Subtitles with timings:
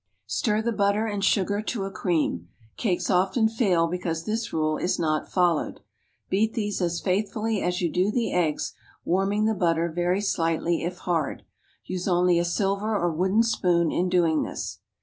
[0.25, 2.49] Stir the butter and sugar to a cream.
[2.75, 5.81] Cakes often fail because this rule is not followed.
[6.27, 8.73] Beat these as faithfully as you do the eggs,
[9.05, 11.43] warming the butter very slightly if hard.
[11.85, 14.79] Use only a silver or wooden spoon in doing this.